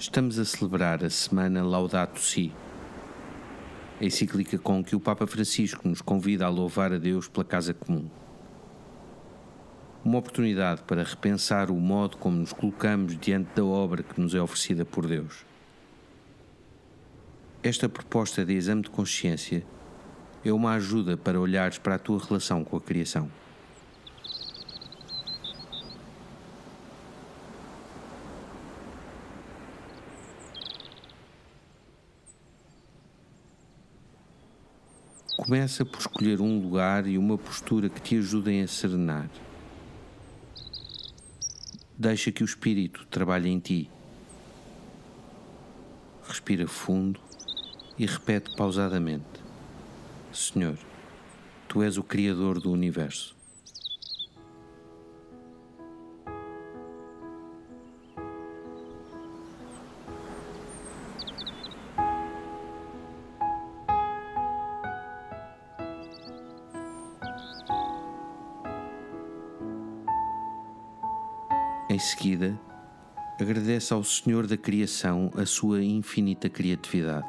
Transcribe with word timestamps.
Estamos 0.00 0.38
a 0.38 0.46
celebrar 0.46 1.04
a 1.04 1.10
semana 1.10 1.62
Laudato 1.62 2.18
Si, 2.20 2.50
a 4.00 4.04
encíclica 4.06 4.58
com 4.58 4.82
que 4.82 4.96
o 4.96 5.00
Papa 5.00 5.26
Francisco 5.26 5.86
nos 5.86 6.00
convida 6.00 6.46
a 6.46 6.48
louvar 6.48 6.90
a 6.90 6.96
Deus 6.96 7.28
pela 7.28 7.44
casa 7.44 7.74
comum. 7.74 8.08
Uma 10.02 10.16
oportunidade 10.16 10.80
para 10.84 11.04
repensar 11.04 11.70
o 11.70 11.74
modo 11.74 12.16
como 12.16 12.38
nos 12.38 12.50
colocamos 12.50 13.14
diante 13.18 13.50
da 13.54 13.62
obra 13.62 14.02
que 14.02 14.18
nos 14.18 14.34
é 14.34 14.40
oferecida 14.40 14.86
por 14.86 15.06
Deus. 15.06 15.44
Esta 17.62 17.86
proposta 17.86 18.42
de 18.42 18.54
exame 18.54 18.80
de 18.80 18.88
consciência 18.88 19.66
é 20.42 20.50
uma 20.50 20.72
ajuda 20.72 21.18
para 21.18 21.38
olhares 21.38 21.76
para 21.76 21.96
a 21.96 21.98
tua 21.98 22.24
relação 22.24 22.64
com 22.64 22.78
a 22.78 22.80
criação. 22.80 23.30
Começa 35.40 35.86
por 35.86 36.00
escolher 36.00 36.38
um 36.38 36.60
lugar 36.60 37.06
e 37.06 37.16
uma 37.16 37.38
postura 37.38 37.88
que 37.88 37.98
te 37.98 38.18
ajudem 38.18 38.60
a 38.60 38.68
serenar. 38.68 39.30
Deixa 41.96 42.30
que 42.30 42.42
o 42.42 42.44
Espírito 42.44 43.06
trabalhe 43.06 43.48
em 43.48 43.58
ti. 43.58 43.90
Respira 46.28 46.68
fundo 46.68 47.18
e 47.98 48.04
repete 48.04 48.54
pausadamente: 48.54 49.24
Senhor, 50.30 50.78
tu 51.66 51.82
és 51.82 51.96
o 51.96 52.02
Criador 52.02 52.60
do 52.60 52.70
universo. 52.70 53.34
Seguida, 72.10 72.58
agradece 73.40 73.94
ao 73.94 74.02
Senhor 74.02 74.46
da 74.46 74.56
criação 74.56 75.30
a 75.36 75.46
sua 75.46 75.82
infinita 75.82 76.48
criatividade. 76.48 77.28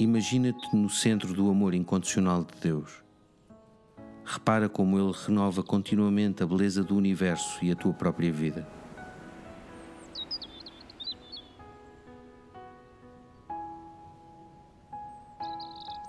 Imagina-te 0.00 0.74
no 0.74 0.90
centro 0.90 1.32
do 1.32 1.48
amor 1.48 1.74
incondicional 1.74 2.42
de 2.44 2.60
Deus. 2.60 3.02
Repara 4.24 4.68
como 4.68 4.98
Ele 4.98 5.12
renova 5.26 5.62
continuamente 5.62 6.42
a 6.42 6.46
beleza 6.46 6.82
do 6.82 6.96
universo 6.96 7.64
e 7.64 7.70
a 7.70 7.76
tua 7.76 7.92
própria 7.92 8.32
vida. 8.32 8.66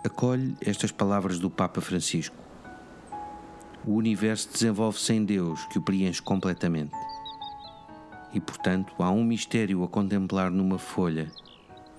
Acolhe 0.03 0.55
estas 0.61 0.91
palavras 0.91 1.39
do 1.39 1.49
Papa 1.49 1.81
Francisco 1.81 2.45
o 3.87 3.93
universo 3.93 4.49
desenvolve-se 4.51 5.13
em 5.13 5.23
Deus, 5.23 5.63
que 5.65 5.77
o 5.77 5.81
preenche 5.81 6.21
completamente. 6.21 6.95
E, 8.33 8.39
portanto, 8.39 8.93
há 8.97 9.11
um 9.11 9.23
mistério 9.23 9.83
a 9.83 9.87
contemplar 9.87 10.49
numa 10.49 10.79
folha, 10.79 11.31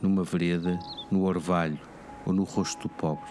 numa 0.02 0.24
vereda, 0.24 0.78
no 1.10 1.22
orvalho 1.22 1.78
ou 2.26 2.32
no 2.32 2.42
rosto 2.42 2.88
do 2.88 2.88
pobre. 2.88 3.30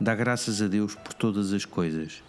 Dá 0.00 0.14
graças 0.14 0.60
a 0.60 0.66
Deus 0.66 0.94
por 0.94 1.14
todas 1.14 1.52
as 1.52 1.64
coisas, 1.64 2.22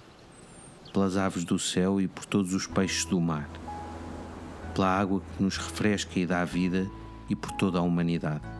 pelas 0.94 1.18
aves 1.18 1.44
do 1.44 1.58
céu 1.58 2.00
e 2.00 2.08
por 2.08 2.26
todos 2.26 2.54
os 2.54 2.68
peixes 2.68 3.06
do 3.06 3.20
mar, 3.20 3.50
pela 4.74 4.88
água 4.88 5.22
que 5.22 5.44
nos 5.44 5.58
refresca 5.58 6.20
e 6.20 6.26
dá 6.26 6.44
vida 6.46 6.90
e 7.30 7.36
por 7.36 7.52
toda 7.54 7.80
a 7.80 7.82
humanidade. 7.82 8.59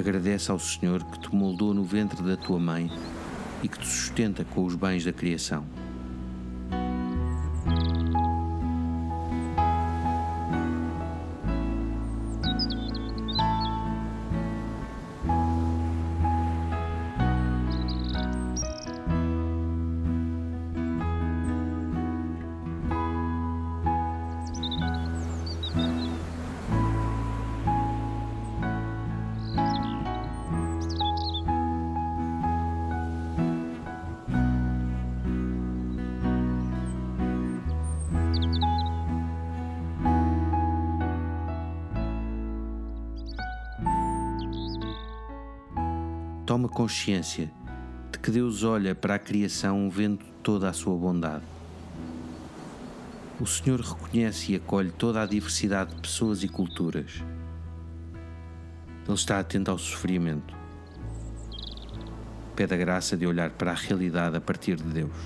Agradece 0.00 0.50
ao 0.50 0.58
Senhor 0.58 1.04
que 1.04 1.20
te 1.20 1.34
moldou 1.34 1.74
no 1.74 1.84
ventre 1.84 2.22
da 2.22 2.34
tua 2.34 2.58
mãe 2.58 2.90
e 3.62 3.68
que 3.68 3.78
te 3.78 3.86
sustenta 3.86 4.46
com 4.46 4.64
os 4.64 4.74
bens 4.74 5.04
da 5.04 5.12
criação. 5.12 5.66
Toma 46.50 46.68
consciência 46.68 47.48
de 48.10 48.18
que 48.18 48.28
Deus 48.28 48.64
olha 48.64 48.92
para 48.92 49.14
a 49.14 49.18
criação 49.20 49.88
vendo 49.88 50.24
toda 50.42 50.68
a 50.68 50.72
sua 50.72 50.96
bondade. 50.96 51.44
O 53.40 53.46
Senhor 53.46 53.78
reconhece 53.78 54.50
e 54.50 54.56
acolhe 54.56 54.90
toda 54.90 55.22
a 55.22 55.26
diversidade 55.26 55.94
de 55.94 56.00
pessoas 56.00 56.42
e 56.42 56.48
culturas. 56.48 57.22
Ele 59.06 59.14
está 59.14 59.38
atento 59.38 59.70
ao 59.70 59.78
sofrimento. 59.78 60.52
Pede 62.56 62.74
a 62.74 62.76
graça 62.76 63.16
de 63.16 63.28
olhar 63.28 63.50
para 63.50 63.70
a 63.70 63.74
realidade 63.74 64.36
a 64.36 64.40
partir 64.40 64.74
de 64.74 64.92
Deus. 64.92 65.16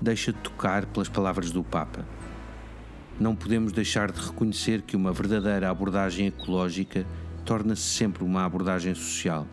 Deixa-te 0.00 0.38
tocar 0.38 0.86
pelas 0.86 1.10
palavras 1.10 1.50
do 1.50 1.62
Papa 1.62 2.06
não 3.18 3.36
podemos 3.36 3.72
deixar 3.72 4.10
de 4.10 4.20
reconhecer 4.20 4.82
que 4.82 4.96
uma 4.96 5.12
verdadeira 5.12 5.70
abordagem 5.70 6.26
ecológica 6.26 7.06
torna-se 7.44 7.82
sempre 7.82 8.24
uma 8.24 8.44
abordagem 8.44 8.94
social, 8.94 9.46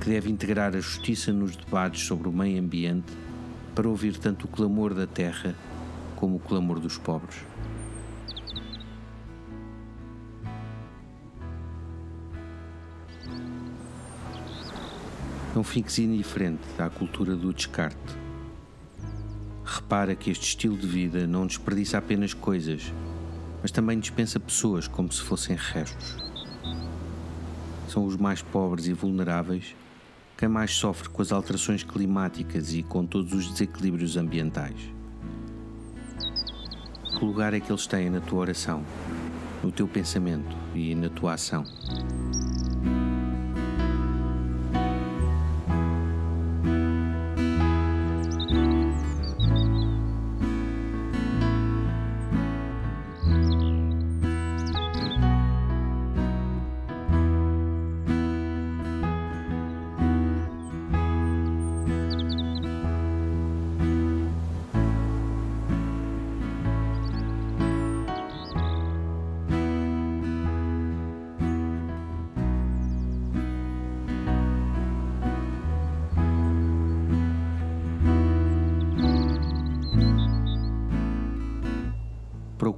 que 0.00 0.08
deve 0.08 0.30
integrar 0.30 0.74
a 0.74 0.80
justiça 0.80 1.32
nos 1.32 1.54
debates 1.56 2.04
sobre 2.04 2.28
o 2.28 2.32
meio 2.32 2.58
ambiente 2.58 3.12
para 3.74 3.88
ouvir 3.88 4.16
tanto 4.16 4.46
o 4.46 4.48
clamor 4.48 4.94
da 4.94 5.06
terra 5.06 5.54
como 6.16 6.36
o 6.36 6.40
clamor 6.40 6.80
dos 6.80 6.96
pobres. 6.96 7.36
Não 15.54 15.62
fiques 15.62 15.98
indiferente 15.98 16.62
à 16.78 16.88
cultura 16.88 17.36
do 17.36 17.52
descarte 17.52 18.22
repara 19.72 20.14
que 20.14 20.30
este 20.30 20.46
estilo 20.48 20.76
de 20.76 20.86
vida 20.86 21.26
não 21.26 21.46
desperdiça 21.46 21.98
apenas 21.98 22.34
coisas, 22.34 22.92
mas 23.60 23.70
também 23.70 23.98
dispensa 23.98 24.38
pessoas 24.38 24.86
como 24.86 25.10
se 25.10 25.22
fossem 25.22 25.56
restos. 25.56 26.16
São 27.88 28.04
os 28.04 28.16
mais 28.16 28.42
pobres 28.42 28.86
e 28.86 28.92
vulneráveis 28.92 29.74
quem 30.42 30.48
mais 30.48 30.72
sofre 30.72 31.08
com 31.08 31.22
as 31.22 31.30
alterações 31.30 31.84
climáticas 31.84 32.74
e 32.74 32.82
com 32.82 33.06
todos 33.06 33.32
os 33.32 33.48
desequilíbrios 33.48 34.16
ambientais. 34.16 34.74
Que 37.16 37.24
lugar 37.24 37.54
é 37.54 37.60
que 37.60 37.70
eles 37.70 37.86
têm 37.86 38.10
na 38.10 38.20
tua 38.20 38.40
oração, 38.40 38.82
no 39.62 39.70
teu 39.70 39.86
pensamento 39.86 40.56
e 40.74 40.96
na 40.96 41.08
tua 41.08 41.34
ação? 41.34 41.64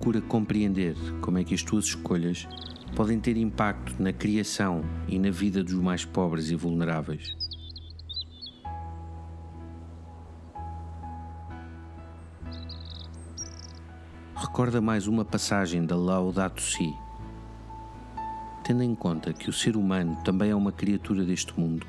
Procura 0.04 0.20
compreender 0.20 0.94
como 1.22 1.38
é 1.38 1.44
que 1.44 1.54
as 1.54 1.62
tuas 1.62 1.86
escolhas 1.86 2.46
podem 2.94 3.18
ter 3.18 3.38
impacto 3.38 3.94
na 3.98 4.12
criação 4.12 4.84
e 5.08 5.18
na 5.18 5.30
vida 5.30 5.64
dos 5.64 5.72
mais 5.72 6.04
pobres 6.04 6.50
e 6.50 6.54
vulneráveis. 6.54 7.34
Recorda 14.36 14.78
mais 14.82 15.06
uma 15.06 15.24
passagem 15.24 15.86
da 15.86 15.96
Laudato 15.96 16.60
Si. 16.60 16.92
Tendo 18.62 18.82
em 18.82 18.94
conta 18.94 19.32
que 19.32 19.48
o 19.48 19.54
ser 19.54 19.74
humano 19.74 20.18
também 20.22 20.50
é 20.50 20.54
uma 20.54 20.70
criatura 20.70 21.24
deste 21.24 21.58
mundo, 21.58 21.86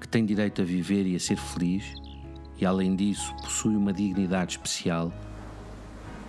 que 0.00 0.08
tem 0.08 0.24
direito 0.24 0.62
a 0.62 0.64
viver 0.64 1.06
e 1.06 1.14
a 1.14 1.20
ser 1.20 1.36
feliz, 1.36 1.84
e 2.58 2.64
além 2.64 2.96
disso 2.96 3.34
possui 3.42 3.76
uma 3.76 3.92
dignidade 3.92 4.52
especial, 4.52 5.12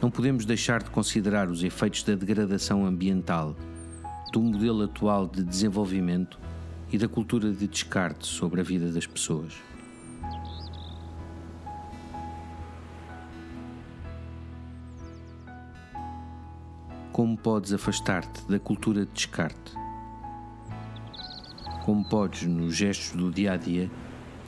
não 0.02 0.12
podemos 0.12 0.46
deixar 0.46 0.84
de 0.84 0.90
considerar 0.90 1.50
os 1.50 1.64
efeitos 1.64 2.04
da 2.04 2.16
degradação 2.16 2.86
ambiental, 2.86 3.56
do 4.32 4.42
modelo 4.42 4.84
atual 4.84 5.28
de 5.28 5.44
desenvolvimento 5.44 6.38
e 6.92 6.98
da 6.98 7.08
cultura 7.08 7.52
de 7.52 7.68
descarte 7.68 8.28
sobre 8.28 8.62
a 8.62 8.64
vida 8.64 8.92
das 8.92 9.08
pessoas. 9.08 9.54
Como 17.12 17.38
podes 17.38 17.72
afastar-te 17.72 18.46
da 18.46 18.60
cultura 18.60 19.06
de 19.06 19.12
descarte? 19.14 19.74
Como 21.86 22.04
podes, 22.10 22.44
nos 22.44 22.76
gestos 22.76 23.16
do 23.16 23.32
dia 23.32 23.54
a 23.54 23.58
dia, 23.58 23.90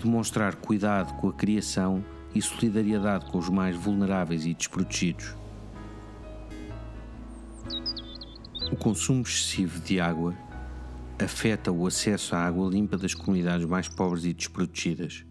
demonstrar 0.03 0.55
cuidado 0.55 1.13
com 1.13 1.29
a 1.29 1.33
criação 1.33 2.03
e 2.37 2.41
solidariedade 2.41 3.25
com 3.31 3.37
os 3.37 3.49
mais 3.49 3.75
vulneráveis 3.75 4.45
e 4.45 4.53
desprotegidos? 4.53 5.35
O 8.71 8.75
consumo 8.75 9.21
excessivo 9.21 9.79
de 9.79 9.99
água 9.99 10.35
afeta 11.19 11.71
o 11.71 11.87
acesso 11.87 12.35
à 12.35 12.39
água 12.39 12.69
limpa 12.69 12.97
das 12.97 13.13
comunidades 13.13 13.65
mais 13.65 13.87
pobres 13.87 14.25
e 14.25 14.33
desprotegidas. 14.33 15.25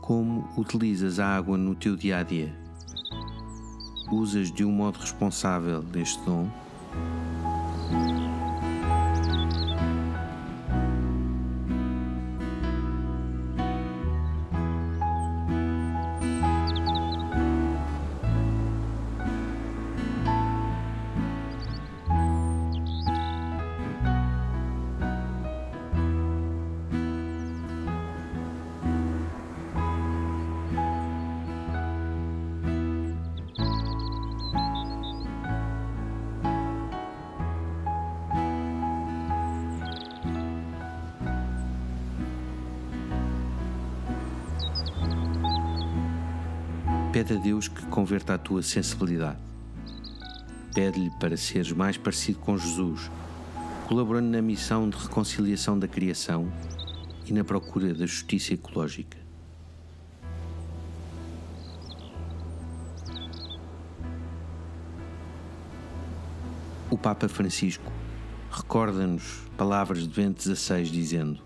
Como 0.00 0.48
utilizas 0.56 1.18
a 1.18 1.26
água 1.26 1.58
no 1.58 1.74
teu 1.74 1.96
dia 1.96 2.18
a 2.18 2.22
dia? 2.22 2.54
Usas 4.12 4.52
de 4.52 4.64
um 4.64 4.70
modo 4.70 4.98
responsável 4.98 5.84
este 5.94 6.22
dom? 6.24 6.48
Pede 47.14 47.34
a 47.34 47.36
Deus 47.36 47.68
que 47.68 47.86
converta 47.86 48.34
a 48.34 48.38
tua 48.38 48.60
sensibilidade. 48.60 49.38
Pede-lhe 50.74 51.12
para 51.20 51.36
seres 51.36 51.70
mais 51.70 51.96
parecido 51.96 52.40
com 52.40 52.58
Jesus, 52.58 53.08
colaborando 53.86 54.30
na 54.30 54.42
missão 54.42 54.90
de 54.90 54.96
reconciliação 54.96 55.78
da 55.78 55.86
criação 55.86 56.52
e 57.24 57.32
na 57.32 57.44
procura 57.44 57.94
da 57.94 58.04
justiça 58.04 58.54
ecológica. 58.54 59.16
O 66.90 66.98
Papa 66.98 67.28
Francisco 67.28 67.92
recorda-nos 68.50 69.44
palavras 69.56 70.00
de 70.00 70.08
Bento 70.08 70.42
XVI 70.42 70.82
dizendo: 70.82 71.40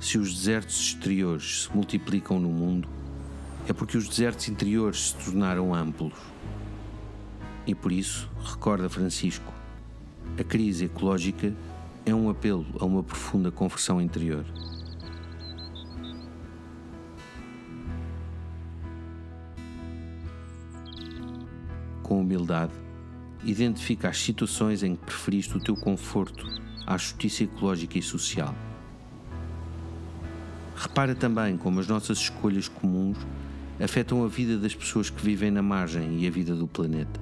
Se 0.00 0.16
os 0.16 0.34
desertos 0.34 0.80
exteriores 0.80 1.64
se 1.64 1.76
multiplicam 1.76 2.40
no 2.40 2.48
mundo, 2.48 3.01
é 3.68 3.72
porque 3.72 3.96
os 3.96 4.08
desertos 4.08 4.48
interiores 4.48 5.10
se 5.10 5.24
tornaram 5.24 5.74
amplos. 5.74 6.14
E 7.66 7.74
por 7.74 7.92
isso, 7.92 8.28
recorda 8.44 8.88
Francisco, 8.88 9.52
a 10.38 10.42
crise 10.42 10.86
ecológica 10.86 11.54
é 12.04 12.14
um 12.14 12.28
apelo 12.28 12.66
a 12.80 12.84
uma 12.84 13.02
profunda 13.02 13.50
conversão 13.50 14.00
interior. 14.00 14.44
Com 22.02 22.20
humildade, 22.20 22.72
identifica 23.44 24.08
as 24.08 24.18
situações 24.18 24.82
em 24.82 24.96
que 24.96 25.04
preferiste 25.04 25.56
o 25.56 25.60
teu 25.60 25.76
conforto 25.76 26.44
à 26.86 26.96
justiça 26.96 27.44
ecológica 27.44 27.98
e 27.98 28.02
social. 28.02 28.54
Repara 30.74 31.14
também 31.14 31.56
como 31.56 31.78
as 31.78 31.86
nossas 31.86 32.18
escolhas 32.18 32.66
comuns 32.66 33.18
afetam 33.80 34.24
a 34.24 34.28
vida 34.28 34.58
das 34.58 34.74
pessoas 34.74 35.08
que 35.08 35.22
vivem 35.22 35.50
na 35.50 35.62
margem 35.62 36.18
e 36.20 36.26
a 36.26 36.30
vida 36.30 36.54
do 36.54 36.66
planeta. 36.66 37.20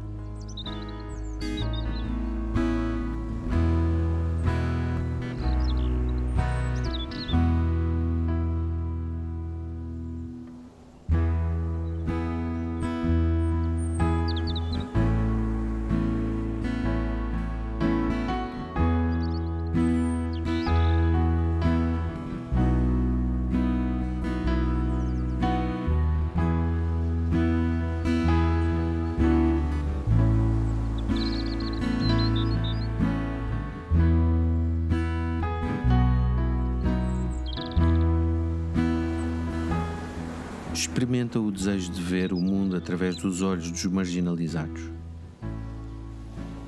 Experimenta 41.01 41.41
o 41.41 41.51
desejo 41.51 41.91
de 41.93 42.03
ver 42.03 42.31
o 42.31 42.39
mundo 42.39 42.77
através 42.77 43.17
dos 43.17 43.41
olhos 43.41 43.71
dos 43.71 43.87
marginalizados. 43.87 44.83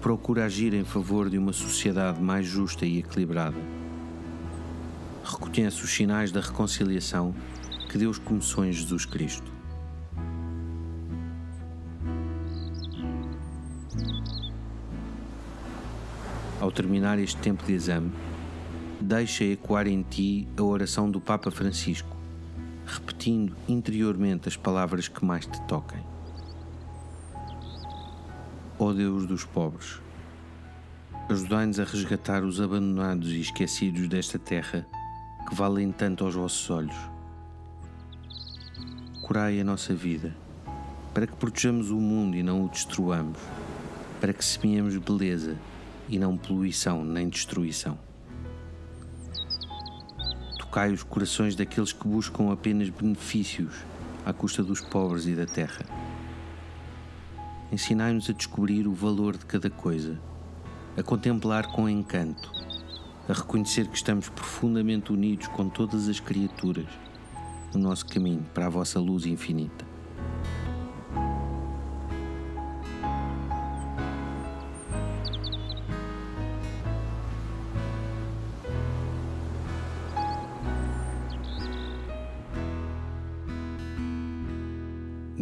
Procura 0.00 0.46
agir 0.46 0.72
em 0.72 0.84
favor 0.84 1.28
de 1.28 1.36
uma 1.36 1.52
sociedade 1.52 2.18
mais 2.18 2.46
justa 2.46 2.86
e 2.86 3.00
equilibrada. 3.00 3.58
Reconhece 5.22 5.84
os 5.84 5.90
sinais 5.90 6.32
da 6.32 6.40
reconciliação 6.40 7.34
que 7.90 7.98
Deus 7.98 8.16
começou 8.16 8.64
em 8.64 8.72
Jesus 8.72 9.04
Cristo. 9.04 9.52
Ao 16.58 16.72
terminar 16.72 17.18
este 17.18 17.36
tempo 17.36 17.66
de 17.66 17.74
exame, 17.74 18.10
deixa 18.98 19.44
ecoar 19.44 19.86
em 19.86 20.02
ti 20.02 20.48
a 20.56 20.62
oração 20.62 21.10
do 21.10 21.20
Papa 21.20 21.50
Francisco 21.50 22.22
repetindo 22.86 23.56
interiormente 23.68 24.48
as 24.48 24.56
palavras 24.56 25.08
que 25.08 25.24
mais 25.24 25.46
te 25.46 25.60
toquem. 25.62 26.02
Ó 28.78 28.86
oh 28.86 28.94
Deus 28.94 29.26
dos 29.26 29.44
pobres, 29.44 30.00
ajudai-nos 31.28 31.78
a 31.78 31.84
resgatar 31.84 32.42
os 32.42 32.60
abandonados 32.60 33.30
e 33.30 33.40
esquecidos 33.40 34.08
desta 34.08 34.38
terra 34.38 34.86
que 35.48 35.54
valem 35.54 35.92
tanto 35.92 36.24
aos 36.24 36.34
vossos 36.34 36.68
olhos. 36.70 36.96
Curai 39.22 39.60
a 39.60 39.64
nossa 39.64 39.94
vida, 39.94 40.34
para 41.14 41.26
que 41.26 41.36
protejamos 41.36 41.90
o 41.90 41.96
mundo 41.96 42.36
e 42.36 42.42
não 42.42 42.64
o 42.64 42.68
destruamos, 42.68 43.38
para 44.20 44.32
que 44.32 44.44
semeemos 44.44 44.96
beleza 44.96 45.56
e 46.08 46.18
não 46.18 46.36
poluição 46.36 47.04
nem 47.04 47.28
destruição 47.28 47.98
tocai 50.73 50.91
os 50.91 51.02
corações 51.02 51.55
daqueles 51.55 51.93
que 51.93 52.09
buscam 52.09 52.50
apenas 52.50 52.88
benefícios 52.88 53.75
à 54.25 54.33
custa 54.33 54.62
dos 54.62 54.81
pobres 54.81 55.26
e 55.26 55.35
da 55.35 55.45
terra. 55.45 55.85
Ensinai-nos 57.71 58.31
a 58.31 58.33
descobrir 58.33 58.88
o 58.88 58.95
valor 58.95 59.37
de 59.37 59.45
cada 59.45 59.69
coisa, 59.69 60.19
a 60.97 61.02
contemplar 61.02 61.67
com 61.67 61.87
encanto, 61.87 62.50
a 63.29 63.35
reconhecer 63.35 63.87
que 63.87 63.97
estamos 63.97 64.31
profundamente 64.31 65.12
unidos 65.12 65.47
com 65.49 65.69
todas 65.69 66.09
as 66.09 66.19
criaturas 66.19 66.88
no 67.75 67.79
nosso 67.79 68.07
caminho 68.07 68.47
para 68.55 68.64
a 68.64 68.71
vossa 68.71 68.99
luz 68.99 69.26
infinita. 69.26 69.91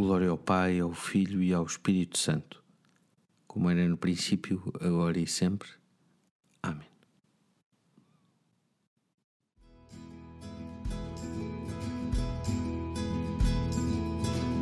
Glória 0.01 0.31
ao 0.31 0.39
Pai, 0.39 0.81
ao 0.81 0.95
Filho 0.95 1.43
e 1.43 1.53
ao 1.53 1.63
Espírito 1.63 2.17
Santo, 2.17 2.65
como 3.47 3.69
era 3.69 3.87
no 3.87 3.99
princípio, 3.99 4.73
agora 4.81 5.21
e 5.21 5.27
sempre. 5.27 5.69
Amém. 6.63 6.89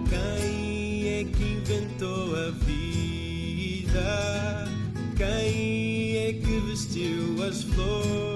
Quem 0.08 1.20
é 1.20 1.24
que 1.24 1.44
inventou 1.44 2.34
a 2.34 2.50
vida? 2.50 3.94
Quem 5.16 6.16
é 6.16 6.32
que 6.32 6.60
vestiu 6.66 7.44
as 7.44 7.62
flores? 7.62 8.27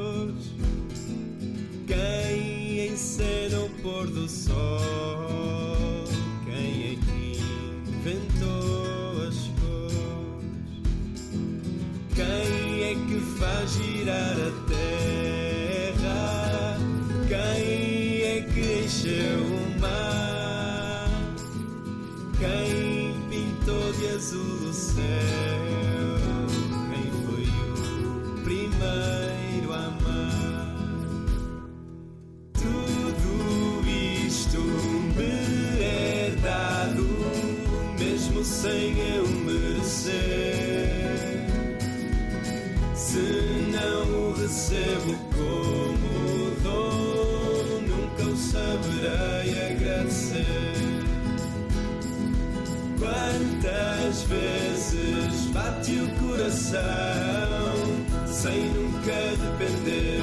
Faz 13.42 13.72
girar 13.72 14.36
a 14.38 14.50
terra? 14.68 16.20
Quem 17.26 18.22
é 18.22 18.42
que 18.42 18.84
encheu 18.84 19.40
o 19.42 19.80
mar? 19.80 21.08
Quem 22.38 23.14
pintou 23.28 23.92
de 23.94 24.06
azul 24.14 24.68
o 24.68 24.72
céu? 24.72 25.02
Quem 26.88 27.06
foi 27.24 27.46
o 28.06 28.40
primeiro 28.44 29.72
a 29.72 29.86
amar? 29.86 30.76
Tudo 32.54 33.30
isto 34.24 34.60
me 35.16 35.34
é 35.82 36.36
dado 36.40 37.08
mesmo 37.98 38.44
sem 38.44 38.96
eu 38.98 39.26
merecer. 39.26 40.62
Se 43.12 43.18
não 43.18 44.30
o 44.30 44.32
recebo 44.32 45.14
como 45.34 46.50
dom, 46.62 47.82
nunca 47.86 48.22
o 48.22 48.34
saberei 48.34 49.74
agradecer. 49.74 51.04
Quantas 52.98 54.22
vezes 54.22 55.50
bate 55.52 55.92
o 55.92 56.08
coração 56.26 56.80
sem 58.26 58.70
nunca 58.70 59.12
depender? 59.58 60.21